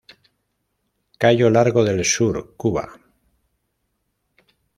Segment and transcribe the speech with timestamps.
[1.19, 2.89] Cayo largo del Sur, Cuba